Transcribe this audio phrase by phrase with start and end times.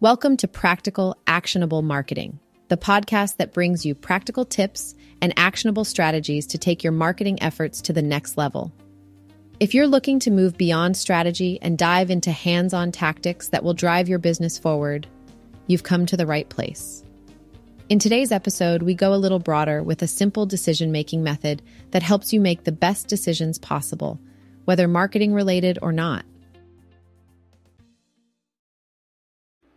[0.00, 6.46] Welcome to Practical Actionable Marketing, the podcast that brings you practical tips and actionable strategies
[6.46, 8.72] to take your marketing efforts to the next level.
[9.58, 13.74] If you're looking to move beyond strategy and dive into hands on tactics that will
[13.74, 15.08] drive your business forward,
[15.66, 17.02] you've come to the right place.
[17.88, 21.60] In today's episode, we go a little broader with a simple decision making method
[21.90, 24.20] that helps you make the best decisions possible,
[24.64, 26.24] whether marketing related or not.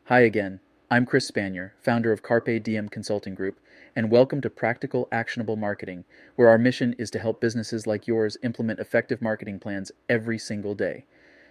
[0.05, 0.60] Hi again.
[0.90, 3.60] I'm Chris Spanier, founder of Carpe Diem Consulting Group,
[3.96, 6.05] and welcome to Practical Actionable Marketing,
[6.36, 10.74] where our mission is to help businesses like yours implement effective marketing plans every single
[10.74, 11.05] day.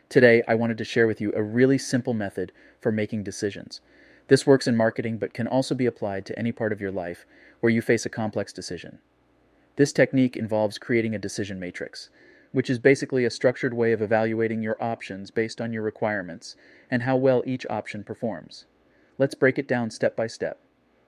[0.08, 2.50] Today, I wanted to share with you a really simple method
[2.80, 3.80] for making decisions.
[4.26, 7.24] This works in marketing but can also be applied to any part of your life
[7.60, 8.98] where you face a complex decision.
[9.76, 12.10] This technique involves creating a decision matrix,
[12.52, 16.56] which is basically a structured way of evaluating your options based on your requirements
[16.90, 18.66] and how well each option performs.
[19.18, 20.60] Let's break it down step by step.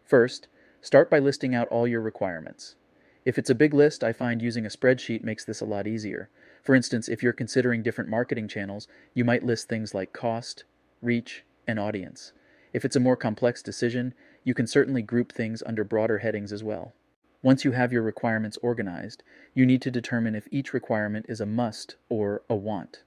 [0.04, 0.48] First,
[0.80, 2.76] start by listing out all your requirements.
[3.24, 6.28] If it's a big list, I find using a spreadsheet makes this a lot easier.
[6.62, 10.64] For instance, if you're considering different marketing channels, you might list things like cost,
[11.00, 12.32] reach, and audience.
[12.72, 16.64] If it's a more complex decision, you can certainly group things under broader headings as
[16.64, 16.94] well.
[17.42, 21.46] Once you have your requirements organized, you need to determine if each requirement is a
[21.46, 23.02] must or a want.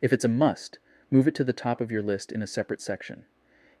[0.00, 0.78] If it's a must,
[1.10, 3.26] move it to the top of your list in a separate section.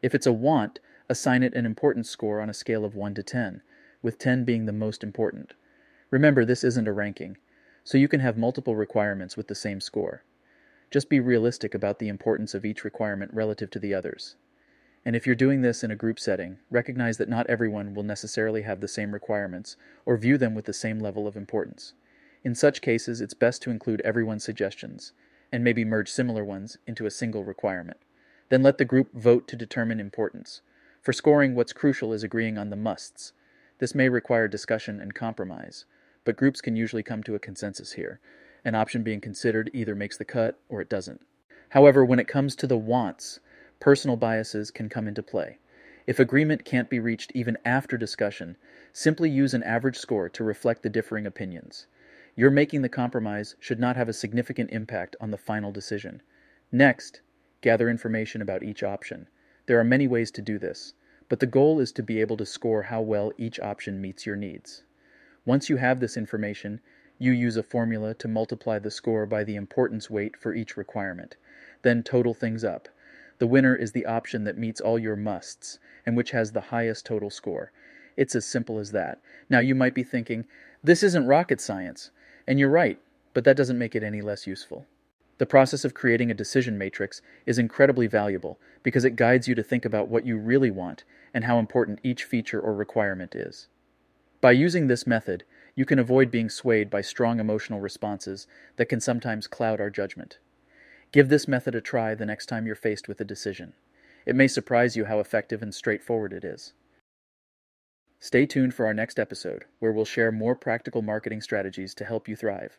[0.02, 3.22] If it's a want, assign it an importance score on a scale of 1 to
[3.22, 3.62] 10,
[4.02, 5.54] with 10 being the most important.
[6.10, 7.38] Remember, this isn't a ranking,
[7.82, 10.24] so you can have multiple requirements with the same score.
[10.90, 14.36] Just be realistic about the importance of each requirement relative to the others.
[15.06, 18.62] And if you're doing this in a group setting, recognize that not everyone will necessarily
[18.62, 21.92] have the same requirements or view them with the same level of importance.
[22.42, 25.12] In such cases, it's best to include everyone's suggestions
[25.52, 27.98] and maybe merge similar ones into a single requirement.
[28.48, 30.60] Then let the group vote to determine importance.
[31.02, 33.32] For scoring, what's crucial is agreeing on the musts.
[33.78, 35.84] This may require discussion and compromise,
[36.24, 38.18] but groups can usually come to a consensus here.
[38.64, 41.20] An option being considered either makes the cut or it doesn't.
[41.70, 43.38] However, when it comes to the wants,
[43.80, 45.58] personal biases can come into play.
[46.06, 48.56] If agreement can't be reached even after discussion,
[48.92, 51.86] simply use an average score to reflect the differing opinions.
[52.36, 56.22] Your making the compromise should not have a significant impact on the final decision.
[56.70, 57.22] Next,
[57.60, 59.28] gather information about each option.
[59.66, 60.94] There are many ways to do this,
[61.28, 64.36] but the goal is to be able to score how well each option meets your
[64.36, 64.84] needs.
[65.44, 66.80] Once you have this information,
[67.18, 71.36] you use a formula to multiply the score by the importance weight for each requirement,
[71.82, 72.88] then total things up.
[73.38, 77.04] The winner is the option that meets all your musts and which has the highest
[77.04, 77.72] total score.
[78.16, 79.20] It's as simple as that.
[79.50, 80.46] Now, you might be thinking,
[80.82, 82.10] this isn't rocket science.
[82.46, 82.98] And you're right,
[83.34, 84.86] but that doesn't make it any less useful.
[85.38, 89.62] The process of creating a decision matrix is incredibly valuable because it guides you to
[89.62, 91.04] think about what you really want
[91.34, 93.68] and how important each feature or requirement is.
[94.40, 95.44] By using this method,
[95.74, 98.46] you can avoid being swayed by strong emotional responses
[98.76, 100.38] that can sometimes cloud our judgment.
[101.12, 103.74] Give this method a try the next time you're faced with a decision.
[104.26, 106.72] It may surprise you how effective and straightforward it is.
[108.18, 112.28] Stay tuned for our next episode, where we'll share more practical marketing strategies to help
[112.28, 112.78] you thrive.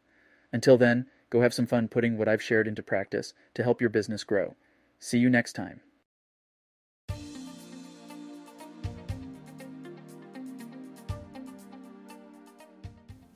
[0.52, 3.90] Until then, go have some fun putting what I've shared into practice to help your
[3.90, 4.56] business grow.
[5.00, 5.82] See you next time.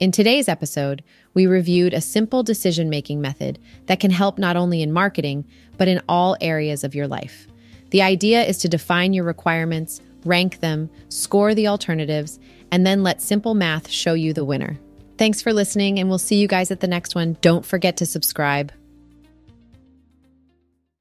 [0.01, 1.03] In today's episode,
[1.35, 5.45] we reviewed a simple decision making method that can help not only in marketing,
[5.77, 7.45] but in all areas of your life.
[7.91, 12.39] The idea is to define your requirements, rank them, score the alternatives,
[12.71, 14.79] and then let simple math show you the winner.
[15.19, 17.37] Thanks for listening, and we'll see you guys at the next one.
[17.41, 18.71] Don't forget to subscribe.